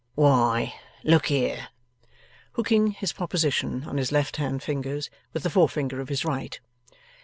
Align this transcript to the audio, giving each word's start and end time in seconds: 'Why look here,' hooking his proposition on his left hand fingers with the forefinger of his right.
'Why 0.15 0.73
look 1.03 1.27
here,' 1.27 1.67
hooking 2.53 2.87
his 2.89 3.13
proposition 3.13 3.83
on 3.83 3.97
his 3.97 4.11
left 4.11 4.37
hand 4.37 4.63
fingers 4.63 5.11
with 5.31 5.43
the 5.43 5.49
forefinger 5.51 6.01
of 6.01 6.09
his 6.09 6.25
right. 6.25 6.59